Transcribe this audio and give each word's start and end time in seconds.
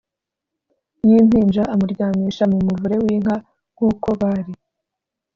y 1.07 1.09
impinja 1.21 1.63
amuryamisha 1.73 2.43
mu 2.51 2.57
muvure 2.65 2.95
w 3.03 3.05
inka 3.15 3.35
kuko 3.77 4.07
bari 4.21 4.53